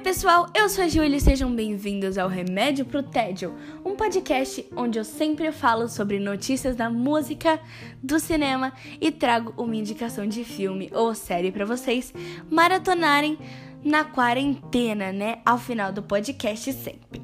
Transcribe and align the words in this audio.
pessoal, 0.00 0.46
eu 0.54 0.66
sou 0.70 0.84
a 0.84 0.88
Júlia 0.88 1.18
e 1.18 1.20
sejam 1.20 1.54
bem-vindos 1.54 2.16
ao 2.16 2.26
Remédio 2.26 2.86
pro 2.86 3.02
Tédio, 3.02 3.54
um 3.84 3.94
podcast 3.94 4.66
onde 4.74 4.98
eu 4.98 5.04
sempre 5.04 5.52
falo 5.52 5.88
sobre 5.90 6.18
notícias 6.18 6.74
da 6.74 6.88
música, 6.88 7.60
do 8.02 8.18
cinema 8.18 8.72
e 8.98 9.10
trago 9.10 9.52
uma 9.62 9.76
indicação 9.76 10.26
de 10.26 10.42
filme 10.42 10.90
ou 10.94 11.14
série 11.14 11.52
para 11.52 11.66
vocês 11.66 12.14
maratonarem 12.50 13.38
na 13.84 14.02
quarentena, 14.02 15.12
né? 15.12 15.42
Ao 15.44 15.58
final 15.58 15.92
do 15.92 16.02
podcast 16.02 16.72
sempre. 16.72 17.20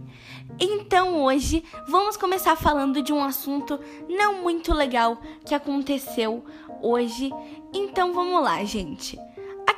Então 0.61 1.23
hoje 1.23 1.65
vamos 1.89 2.19
começar 2.19 2.57
falando 2.57 3.01
de 3.01 3.11
um 3.11 3.25
assunto 3.25 3.81
não 4.07 4.43
muito 4.43 4.75
legal 4.75 5.19
que 5.47 5.55
aconteceu 5.55 6.45
hoje. 6.83 7.31
Então 7.73 8.13
vamos 8.13 8.43
lá, 8.43 8.63
gente. 8.65 9.19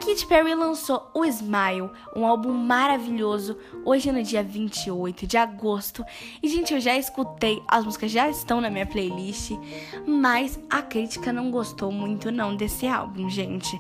Katy 0.08 0.24
Perry 0.24 0.54
lançou 0.54 1.10
o 1.12 1.22
Smile, 1.26 1.90
um 2.16 2.24
álbum 2.24 2.50
maravilhoso, 2.50 3.58
hoje 3.84 4.10
no 4.10 4.22
dia 4.22 4.42
28 4.42 5.26
de 5.26 5.36
agosto. 5.36 6.02
E, 6.42 6.48
gente, 6.48 6.72
eu 6.72 6.80
já 6.80 6.96
escutei, 6.96 7.62
as 7.68 7.84
músicas 7.84 8.10
já 8.10 8.26
estão 8.26 8.58
na 8.58 8.70
minha 8.70 8.86
playlist, 8.86 9.50
mas 10.06 10.58
a 10.70 10.80
crítica 10.80 11.30
não 11.30 11.50
gostou 11.50 11.92
muito 11.92 12.32
não 12.32 12.56
desse 12.56 12.86
álbum, 12.86 13.28
gente. 13.28 13.78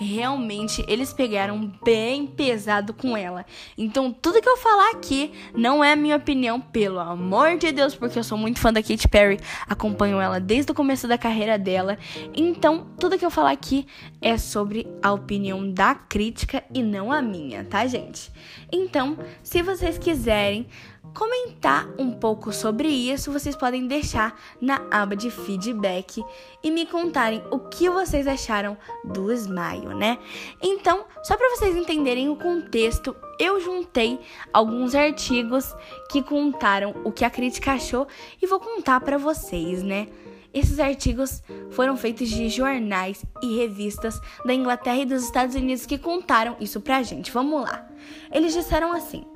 Realmente, 0.00 0.84
eles 0.86 1.12
pegaram 1.12 1.72
bem 1.84 2.24
pesado 2.24 2.94
com 2.94 3.16
ela. 3.16 3.44
Então, 3.76 4.12
tudo 4.12 4.40
que 4.40 4.48
eu 4.48 4.56
falar 4.56 4.92
aqui 4.92 5.32
não 5.52 5.82
é 5.82 5.96
minha 5.96 6.16
opinião, 6.16 6.60
pelo 6.60 7.00
amor 7.00 7.58
de 7.58 7.72
Deus, 7.72 7.96
porque 7.96 8.16
eu 8.16 8.22
sou 8.22 8.38
muito 8.38 8.60
fã 8.60 8.72
da 8.72 8.80
Katy 8.80 9.08
Perry, 9.08 9.40
acompanho 9.68 10.20
ela 10.20 10.38
desde 10.38 10.70
o 10.70 10.74
começo 10.74 11.08
da 11.08 11.18
carreira 11.18 11.58
dela. 11.58 11.98
Então, 12.32 12.86
tudo 12.96 13.18
que 13.18 13.26
eu 13.26 13.30
falar 13.30 13.50
aqui 13.50 13.86
é 14.22 14.38
sobre 14.38 14.86
a 15.02 15.12
opinião 15.12 15.68
da 15.68 15.96
crítica 15.96 16.62
e 16.72 16.80
não 16.80 17.10
a 17.10 17.20
minha, 17.20 17.64
tá, 17.64 17.84
gente? 17.84 18.30
Então, 18.70 19.18
se 19.42 19.62
vocês 19.62 19.98
quiserem 19.98 20.68
comentar 21.14 21.88
um 21.98 22.12
pouco 22.12 22.52
sobre 22.52 22.88
isso, 22.88 23.32
vocês 23.32 23.56
podem 23.56 23.86
deixar 23.86 24.38
na 24.60 24.80
aba 24.90 25.16
de 25.16 25.30
feedback 25.30 26.22
e 26.62 26.70
me 26.70 26.86
contarem 26.86 27.42
o 27.50 27.58
que 27.58 27.88
vocês 27.88 28.26
acharam 28.26 28.76
do 29.04 29.32
Smile, 29.32 29.87
né? 29.94 30.18
Então, 30.62 31.04
só 31.22 31.36
para 31.36 31.50
vocês 31.56 31.76
entenderem 31.76 32.28
o 32.28 32.36
contexto, 32.36 33.14
eu 33.38 33.60
juntei 33.60 34.18
alguns 34.52 34.94
artigos 34.94 35.74
que 36.10 36.22
contaram 36.22 36.94
o 37.04 37.12
que 37.12 37.24
a 37.24 37.30
crítica 37.30 37.72
achou 37.72 38.06
e 38.40 38.46
vou 38.46 38.60
contar 38.60 39.00
para 39.00 39.18
vocês, 39.18 39.82
né? 39.82 40.08
Esses 40.52 40.80
artigos 40.80 41.42
foram 41.70 41.96
feitos 41.96 42.28
de 42.28 42.48
jornais 42.48 43.22
e 43.42 43.58
revistas 43.58 44.20
da 44.44 44.54
Inglaterra 44.54 44.98
e 44.98 45.04
dos 45.04 45.24
Estados 45.24 45.54
Unidos 45.54 45.84
que 45.84 45.98
contaram 45.98 46.56
isso 46.58 46.80
pra 46.80 47.02
gente. 47.02 47.30
Vamos 47.30 47.62
lá. 47.62 47.86
Eles 48.32 48.54
disseram 48.54 48.92
assim: 48.92 49.26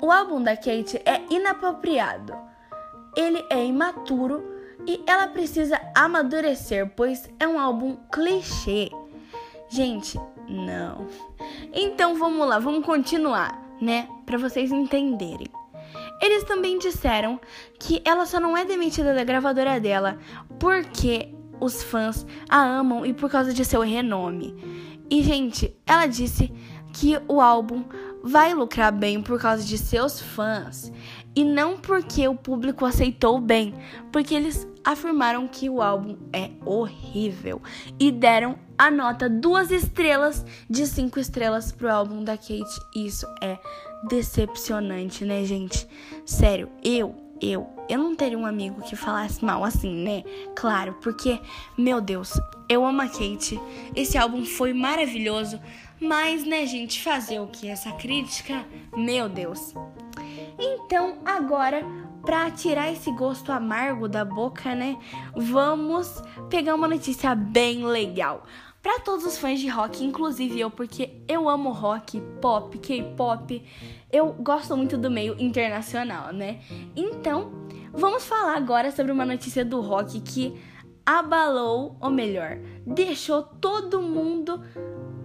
O 0.00 0.10
álbum 0.10 0.42
da 0.42 0.56
Kate 0.56 1.00
é 1.04 1.20
inapropriado. 1.28 2.32
Ele 3.16 3.44
é 3.50 3.64
imaturo 3.64 4.42
e 4.86 5.02
ela 5.06 5.26
precisa 5.28 5.80
amadurecer, 5.94 6.90
pois 6.94 7.28
é 7.38 7.46
um 7.46 7.58
álbum 7.58 7.96
clichê. 8.12 8.90
Gente, 9.74 10.20
não. 10.48 11.08
Então 11.72 12.16
vamos 12.16 12.46
lá, 12.46 12.60
vamos 12.60 12.86
continuar, 12.86 13.60
né? 13.80 14.06
Para 14.24 14.38
vocês 14.38 14.70
entenderem. 14.70 15.48
Eles 16.22 16.44
também 16.44 16.78
disseram 16.78 17.40
que 17.80 18.00
ela 18.04 18.24
só 18.24 18.38
não 18.38 18.56
é 18.56 18.64
demitida 18.64 19.12
da 19.12 19.24
gravadora 19.24 19.80
dela 19.80 20.16
porque 20.60 21.34
os 21.58 21.82
fãs 21.82 22.24
a 22.48 22.62
amam 22.62 23.04
e 23.04 23.12
por 23.12 23.28
causa 23.28 23.52
de 23.52 23.64
seu 23.64 23.80
renome. 23.80 24.54
E, 25.10 25.24
gente, 25.24 25.76
ela 25.84 26.06
disse 26.06 26.52
que 26.92 27.20
o 27.26 27.40
álbum 27.40 27.82
vai 28.22 28.54
lucrar 28.54 28.92
bem 28.92 29.20
por 29.20 29.40
causa 29.40 29.64
de 29.64 29.76
seus 29.76 30.20
fãs 30.20 30.92
e 31.36 31.44
não 31.44 31.76
porque 31.76 32.26
o 32.28 32.34
público 32.34 32.84
aceitou 32.84 33.40
bem, 33.40 33.74
porque 34.12 34.34
eles 34.34 34.66
afirmaram 34.84 35.48
que 35.48 35.68
o 35.70 35.80
álbum 35.80 36.16
é 36.32 36.50
horrível 36.64 37.60
e 37.98 38.12
deram 38.12 38.58
a 38.76 38.90
nota 38.90 39.28
duas 39.28 39.70
estrelas 39.70 40.44
de 40.68 40.86
cinco 40.86 41.18
estrelas 41.18 41.72
pro 41.72 41.90
álbum 41.90 42.22
da 42.22 42.36
Kate. 42.36 42.80
Isso 42.94 43.26
é 43.42 43.58
decepcionante, 44.08 45.24
né, 45.24 45.44
gente? 45.44 45.88
Sério, 46.26 46.68
eu, 46.82 47.14
eu, 47.40 47.66
eu 47.88 47.98
não 47.98 48.14
teria 48.14 48.38
um 48.38 48.46
amigo 48.46 48.82
que 48.82 48.94
falasse 48.94 49.44
mal 49.44 49.64
assim, 49.64 50.04
né? 50.04 50.22
Claro, 50.54 50.98
porque, 51.02 51.40
meu 51.78 52.00
Deus, 52.00 52.32
eu 52.68 52.84
amo 52.84 53.00
a 53.00 53.08
Kate. 53.08 53.58
Esse 53.96 54.18
álbum 54.18 54.44
foi 54.44 54.72
maravilhoso, 54.72 55.58
mas, 56.00 56.44
né, 56.44 56.66
gente, 56.66 57.02
fazer 57.02 57.40
o 57.40 57.46
que? 57.46 57.68
Essa 57.68 57.92
crítica, 57.92 58.64
meu 58.94 59.28
Deus. 59.28 59.74
Então, 60.58 61.18
agora, 61.24 61.84
para 62.22 62.50
tirar 62.50 62.90
esse 62.92 63.10
gosto 63.12 63.52
amargo 63.52 64.08
da 64.08 64.24
boca, 64.24 64.74
né, 64.74 64.96
vamos 65.36 66.22
pegar 66.48 66.74
uma 66.74 66.88
notícia 66.88 67.34
bem 67.34 67.84
legal 67.84 68.44
para 68.84 69.00
todos 69.00 69.24
os 69.24 69.38
fãs 69.38 69.58
de 69.60 69.66
rock, 69.66 70.04
inclusive 70.04 70.60
eu, 70.60 70.70
porque 70.70 71.22
eu 71.26 71.48
amo 71.48 71.70
rock, 71.70 72.20
pop, 72.42 72.76
K-pop. 72.78 73.64
Eu 74.12 74.34
gosto 74.34 74.76
muito 74.76 74.98
do 74.98 75.10
meio 75.10 75.34
internacional, 75.40 76.34
né? 76.34 76.60
Então, 76.94 77.50
vamos 77.94 78.26
falar 78.26 78.54
agora 78.54 78.92
sobre 78.92 79.10
uma 79.10 79.24
notícia 79.24 79.64
do 79.64 79.80
rock 79.80 80.20
que 80.20 80.54
abalou, 81.06 81.96
ou 81.98 82.10
melhor, 82.10 82.58
deixou 82.86 83.42
todo 83.42 84.02
mundo 84.02 84.62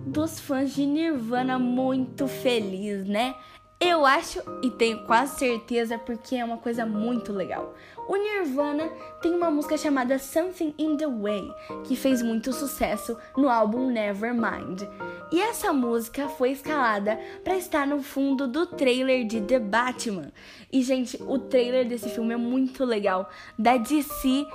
dos 0.06 0.40
fãs 0.40 0.73
de 0.73 0.85
Nirvana 0.85 1.59
muito 1.59 2.29
feliz, 2.29 3.06
né? 3.06 3.35
Eu 3.81 4.06
acho 4.06 4.41
e 4.62 4.69
tenho 4.69 5.06
quase 5.06 5.40
certeza 5.40 5.97
porque 5.97 6.35
é 6.35 6.44
uma 6.44 6.57
coisa 6.57 6.85
muito 6.85 7.31
legal. 7.31 7.73
O 8.09 8.16
Nirvana 8.17 8.90
tem 9.22 9.34
uma 9.34 9.50
música 9.50 9.78
chamada 9.78 10.19
Something 10.19 10.73
in 10.78 10.97
the 10.97 11.07
Way, 11.07 11.50
que 11.85 11.95
fez 11.95 12.22
muito 12.22 12.51
sucesso 12.51 13.17
no 13.38 13.47
álbum 13.47 13.90
Nevermind. 13.90 14.81
E 15.31 15.40
essa 15.40 15.72
música 15.72 16.28
foi 16.28 16.51
escalada 16.51 17.17
para 17.41 17.56
estar 17.56 17.88
no 17.88 18.03
fundo 18.03 18.50
do 18.50 18.66
trailer 18.66 19.25
de 19.25 19.40
The 19.40 19.59
Batman. 19.59 20.34
E 20.69 20.81
gente, 20.81 21.17
o 21.23 21.40
trailer 21.40 21.88
desse 21.88 22.09
filme 22.09 22.34
é 22.34 22.38
muito 22.38 22.84
legal, 22.84 23.29
da 23.57 23.78
DC 23.78 24.46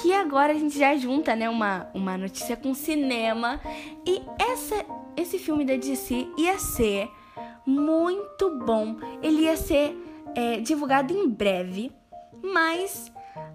que 0.00 0.12
agora 0.14 0.52
a 0.52 0.56
gente 0.56 0.78
já 0.78 0.96
junta, 0.96 1.34
né, 1.34 1.50
uma, 1.50 1.90
uma 1.92 2.16
notícia 2.16 2.56
com 2.56 2.72
cinema. 2.72 3.60
E 4.06 4.22
essa, 4.38 4.86
esse 5.16 5.38
filme 5.38 5.66
da 5.66 5.76
DC 5.76 6.28
ia 6.38 6.58
ser 6.58 7.10
muito 7.66 8.58
bom. 8.58 8.96
Ele 9.22 9.42
ia 9.42 9.56
ser 9.56 9.96
é, 10.34 10.60
divulgado 10.60 11.12
em 11.12 11.28
breve, 11.28 11.92
mas 12.42 13.12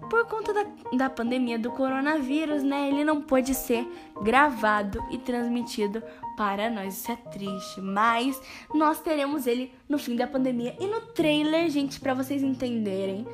por 0.08 0.26
conta 0.26 0.52
da, 0.52 0.66
da 0.96 1.10
pandemia 1.10 1.58
do 1.58 1.70
coronavírus, 1.70 2.62
né, 2.62 2.88
ele 2.88 3.04
não 3.04 3.20
pôde 3.20 3.54
ser 3.54 3.86
gravado 4.22 5.02
e 5.10 5.18
transmitido 5.18 6.02
para 6.36 6.70
nós. 6.70 6.94
Isso 6.98 7.10
é 7.10 7.16
triste, 7.16 7.80
mas 7.80 8.40
nós 8.74 9.00
teremos 9.00 9.46
ele 9.46 9.72
no 9.88 9.98
fim 9.98 10.14
da 10.14 10.26
pandemia. 10.26 10.76
E 10.78 10.86
no 10.86 11.00
trailer, 11.00 11.68
gente, 11.70 11.98
para 11.98 12.14
vocês 12.14 12.42
entenderem, 12.42 13.26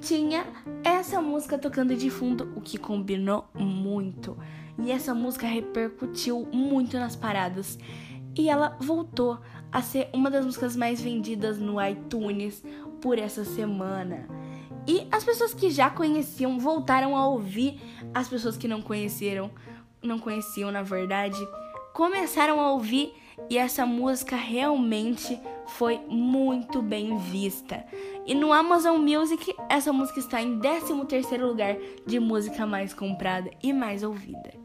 tinha 0.00 0.46
essa 0.84 1.20
música 1.20 1.58
tocando 1.58 1.94
de 1.96 2.10
fundo, 2.10 2.52
o 2.56 2.60
que 2.60 2.78
combinou 2.78 3.48
muito. 3.54 4.36
E 4.78 4.90
essa 4.90 5.14
música 5.14 5.46
repercutiu 5.46 6.46
muito 6.52 6.96
nas 6.98 7.16
paradas. 7.16 7.78
E 8.36 8.48
ela 8.48 8.76
voltou 8.80 9.38
a 9.72 9.80
ser 9.80 10.08
uma 10.12 10.30
das 10.30 10.44
músicas 10.44 10.76
mais 10.76 11.00
vendidas 11.00 11.58
no 11.58 11.82
iTunes 11.82 12.62
por 13.00 13.18
essa 13.18 13.44
semana. 13.44 14.28
E 14.86 15.06
as 15.10 15.24
pessoas 15.24 15.54
que 15.54 15.70
já 15.70 15.88
conheciam 15.88 16.58
voltaram 16.58 17.16
a 17.16 17.26
ouvir, 17.26 17.80
as 18.12 18.28
pessoas 18.28 18.56
que 18.56 18.68
não 18.68 18.82
conheceram, 18.82 19.50
não 20.02 20.18
conheciam 20.18 20.70
na 20.70 20.82
verdade, 20.82 21.38
começaram 21.92 22.60
a 22.60 22.72
ouvir 22.72 23.12
e 23.48 23.56
essa 23.56 23.86
música 23.86 24.36
realmente 24.36 25.40
foi 25.66 25.98
muito 26.08 26.82
bem 26.82 27.16
vista. 27.16 27.84
E 28.26 28.34
no 28.34 28.52
Amazon 28.52 29.00
Music, 29.00 29.54
essa 29.68 29.92
música 29.92 30.18
está 30.18 30.42
em 30.42 30.58
13º 30.58 31.40
lugar 31.40 31.76
de 32.06 32.20
música 32.20 32.66
mais 32.66 32.92
comprada 32.92 33.50
e 33.62 33.72
mais 33.72 34.02
ouvida. 34.02 34.61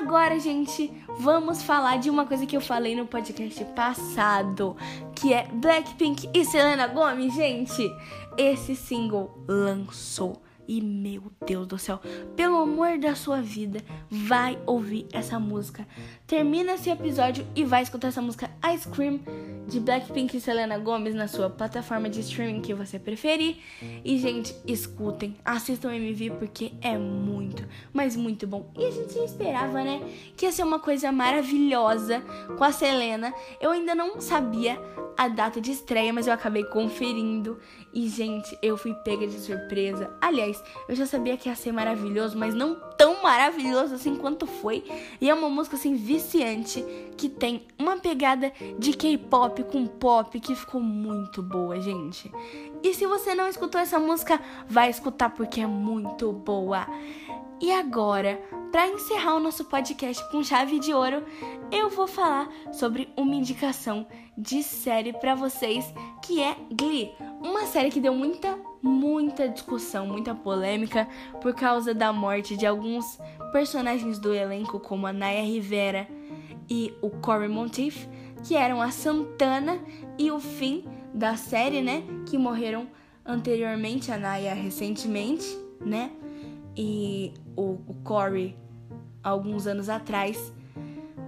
Agora, 0.00 0.40
gente, 0.40 0.90
vamos 1.18 1.62
falar 1.62 1.98
de 1.98 2.08
uma 2.08 2.24
coisa 2.24 2.46
que 2.46 2.56
eu 2.56 2.60
falei 2.60 2.96
no 2.96 3.06
podcast 3.06 3.62
passado, 3.76 4.74
que 5.14 5.34
é 5.34 5.46
Blackpink 5.52 6.30
e 6.32 6.42
Selena 6.42 6.86
Gomez, 6.86 7.34
gente. 7.34 7.86
Esse 8.34 8.74
single 8.74 9.44
lançou 9.46 10.40
E 10.70 10.80
meu 10.80 11.32
Deus 11.44 11.66
do 11.66 11.76
céu, 11.76 11.98
pelo 12.36 12.58
amor 12.58 12.96
da 12.96 13.16
sua 13.16 13.42
vida, 13.42 13.82
vai 14.08 14.56
ouvir 14.64 15.04
essa 15.12 15.36
música. 15.36 15.84
Termina 16.28 16.74
esse 16.74 16.88
episódio 16.88 17.44
e 17.56 17.64
vai 17.64 17.82
escutar 17.82 18.06
essa 18.06 18.22
música 18.22 18.48
Ice 18.72 18.86
Cream 18.86 19.18
de 19.66 19.80
Blackpink 19.80 20.36
e 20.36 20.40
Selena 20.40 20.78
Gomez 20.78 21.12
na 21.12 21.26
sua 21.26 21.50
plataforma 21.50 22.08
de 22.08 22.20
streaming 22.20 22.60
que 22.60 22.72
você 22.72 23.00
preferir. 23.00 23.56
E, 24.04 24.16
gente, 24.16 24.54
escutem, 24.64 25.36
assistam 25.44 25.88
o 25.88 25.92
MV 25.92 26.36
porque 26.38 26.70
é 26.80 26.96
muito, 26.96 27.66
mas 27.92 28.14
muito 28.14 28.46
bom. 28.46 28.70
E 28.78 28.84
a 28.84 28.90
gente 28.92 29.18
esperava, 29.18 29.82
né, 29.82 30.00
que 30.36 30.46
ia 30.46 30.52
ser 30.52 30.62
uma 30.62 30.78
coisa 30.78 31.10
maravilhosa 31.10 32.20
com 32.56 32.62
a 32.62 32.70
Selena. 32.70 33.34
Eu 33.60 33.72
ainda 33.72 33.92
não 33.92 34.20
sabia 34.20 34.80
a 35.16 35.28
data 35.28 35.60
de 35.60 35.70
estreia, 35.72 36.12
mas 36.12 36.26
eu 36.26 36.32
acabei 36.32 36.64
conferindo. 36.64 37.58
E, 37.92 38.08
gente, 38.08 38.56
eu 38.62 38.76
fui 38.76 38.94
pega 38.94 39.26
de 39.26 39.38
surpresa. 39.38 40.10
Aliás, 40.20 40.62
eu 40.88 40.94
já 40.94 41.06
sabia 41.06 41.36
que 41.36 41.48
ia 41.48 41.56
ser 41.56 41.72
maravilhoso, 41.72 42.38
mas 42.38 42.54
não 42.54 42.76
tão 42.96 43.22
maravilhoso 43.22 43.94
assim 43.94 44.16
quanto 44.16 44.46
foi. 44.46 44.84
E 45.20 45.28
é 45.28 45.34
uma 45.34 45.48
música 45.48 45.76
assim 45.76 45.96
viciante 45.96 46.84
que 47.16 47.28
tem 47.28 47.66
uma 47.78 47.98
pegada 47.98 48.52
de 48.78 48.92
K-pop 48.92 49.64
com 49.64 49.86
pop 49.86 50.38
que 50.38 50.54
ficou 50.54 50.80
muito 50.80 51.42
boa, 51.42 51.80
gente. 51.80 52.30
E 52.82 52.94
se 52.94 53.06
você 53.06 53.34
não 53.34 53.48
escutou 53.48 53.80
essa 53.80 53.98
música, 53.98 54.40
vai 54.68 54.88
escutar 54.88 55.30
porque 55.30 55.60
é 55.60 55.66
muito 55.66 56.32
boa. 56.32 56.86
E 57.60 57.72
agora, 57.72 58.40
para 58.72 58.88
encerrar 58.88 59.34
o 59.34 59.40
nosso 59.40 59.66
podcast 59.66 60.26
com 60.30 60.42
chave 60.42 60.78
de 60.78 60.94
ouro, 60.94 61.22
eu 61.70 61.90
vou 61.90 62.06
falar 62.06 62.48
sobre 62.72 63.12
uma 63.16 63.34
indicação 63.34 64.06
de 64.40 64.62
série 64.62 65.12
para 65.12 65.34
vocês, 65.34 65.92
que 66.22 66.40
é 66.40 66.56
Glee, 66.72 67.12
uma 67.42 67.66
série 67.66 67.90
que 67.90 68.00
deu 68.00 68.14
muita, 68.14 68.58
muita 68.82 69.48
discussão, 69.48 70.06
muita 70.06 70.34
polêmica 70.34 71.06
por 71.40 71.54
causa 71.54 71.92
da 71.92 72.12
morte 72.12 72.56
de 72.56 72.66
alguns 72.66 73.18
personagens 73.52 74.18
do 74.18 74.34
elenco, 74.34 74.80
como 74.80 75.06
a 75.06 75.12
Naya 75.12 75.42
Rivera 75.42 76.08
e 76.68 76.94
o 77.02 77.10
Corey 77.10 77.48
Monteith, 77.48 78.08
que 78.42 78.56
eram 78.56 78.80
a 78.80 78.90
Santana 78.90 79.78
e 80.18 80.30
o 80.30 80.40
Finn 80.40 80.84
da 81.12 81.36
série, 81.36 81.82
né, 81.82 82.02
que 82.26 82.38
morreram 82.38 82.88
anteriormente, 83.24 84.10
a 84.10 84.16
Naya 84.16 84.54
recentemente, 84.54 85.46
né? 85.80 86.10
e 86.76 87.34
o, 87.56 87.78
o 87.86 87.94
Corey 88.02 88.56
alguns 89.22 89.66
anos 89.66 89.88
atrás. 89.88 90.52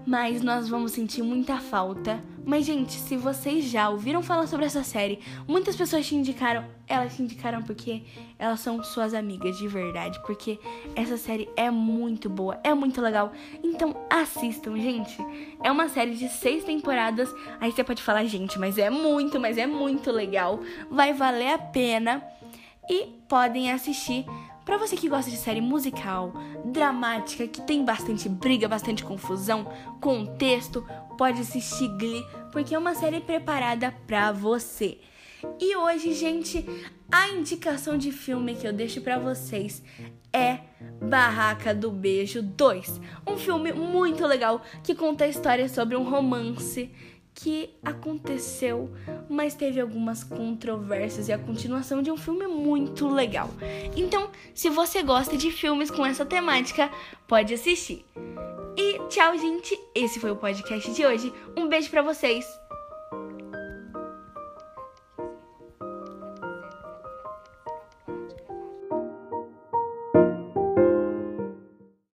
Mas 0.04 0.43
nós 0.43 0.69
vamos 0.69 0.93
sentir 0.93 1.22
muita 1.22 1.58
falta. 1.58 2.22
Mas, 2.44 2.66
gente, 2.66 2.93
se 2.93 3.16
vocês 3.16 3.66
já 3.66 3.88
ouviram 3.88 4.20
falar 4.20 4.49
sobre 4.49 4.66
essa 4.66 4.82
série, 4.82 5.20
muitas 5.46 5.76
pessoas 5.76 6.06
te 6.06 6.16
indicaram. 6.16 6.64
Elas 6.88 7.14
te 7.14 7.22
indicaram 7.22 7.62
porque 7.62 8.02
elas 8.38 8.58
são 8.60 8.82
suas 8.82 9.14
amigas 9.14 9.56
de 9.58 9.69
verdade. 9.69 10.20
Porque 10.26 10.58
essa 10.96 11.16
série 11.16 11.49
é 11.56 11.70
muito 11.70 12.28
boa, 12.28 12.58
é 12.64 12.75
muito 12.75 13.00
legal. 13.00 13.32
Então 13.62 13.96
assistam, 14.10 14.76
gente. 14.76 15.16
É 15.62 15.70
uma 15.70 15.88
série 15.88 16.16
de 16.16 16.28
seis 16.28 16.64
temporadas. 16.64 17.32
Aí 17.60 17.70
você 17.70 17.84
pode 17.84 18.02
falar, 18.02 18.25
gente, 18.25 18.58
mas 18.58 18.78
é 18.78 18.90
muito, 18.90 19.38
mas 19.38 19.56
é 19.56 19.66
muito 19.66 20.10
legal. 20.10 20.60
Vai 20.90 21.12
valer 21.12 21.52
a 21.52 21.58
pena. 21.58 22.22
E 22.90 23.06
podem 23.28 23.70
assistir 23.70 24.26
para 24.64 24.79
você 24.79 24.97
que 24.97 25.09
gosta 25.09 25.31
de 25.31 25.37
série 25.37 25.61
musical, 25.61 26.32
dramática, 26.64 27.47
que 27.49 27.61
tem 27.62 27.85
bastante 27.85 28.29
briga, 28.29 28.69
bastante 28.69 29.05
confusão, 29.05 29.67
contexto, 30.00 30.87
pode 31.19 31.41
assistir 31.41 31.88
Glee, 31.97 32.25
porque 32.53 32.75
é 32.75 32.79
uma 32.79 32.94
série 32.94 33.20
preparada 33.20 33.93
para 34.06 34.32
você. 34.32 34.99
E 35.59 35.76
hoje, 35.76 36.14
gente, 36.14 36.64
a 37.11 37.29
indicação 37.29 37.99
de 37.99 38.12
filme 38.12 38.55
que 38.55 38.67
eu 38.67 38.73
deixo 38.73 39.00
para 39.00 39.19
vocês 39.19 39.82
é 40.32 40.61
Barraca 41.00 41.75
do 41.75 41.91
Beijo 41.91 42.43
2, 42.43 43.00
um 43.26 43.37
filme 43.37 43.73
muito 43.73 44.25
legal 44.26 44.62
que 44.82 44.94
conta 44.94 45.25
a 45.25 45.29
história 45.29 45.69
sobre 45.69 45.97
um 45.97 46.09
romance 46.09 46.91
que 47.34 47.70
aconteceu, 47.82 48.90
mas 49.29 49.55
teve 49.55 49.81
algumas 49.81 50.23
controvérsias 50.23 51.29
e 51.29 51.32
a 51.32 51.38
continuação 51.38 52.02
de 52.02 52.11
um 52.11 52.17
filme 52.17 52.46
muito 52.46 53.08
legal. 53.08 53.50
Então, 53.96 54.31
se 54.55 54.69
você 54.69 55.02
gosta 55.02 55.37
de 55.37 55.50
filmes 55.50 55.90
com 55.90 56.05
essa 56.05 56.25
temática, 56.25 56.90
pode 57.26 57.55
assistir. 57.55 58.05
E 58.76 58.99
tchau, 59.08 59.37
gente. 59.37 59.79
Esse 59.94 60.19
foi 60.19 60.31
o 60.31 60.37
podcast 60.37 60.93
de 60.93 61.05
hoje. 61.05 61.32
Um 61.56 61.69
beijo 61.69 61.90
para 61.90 62.02
vocês. 62.02 62.62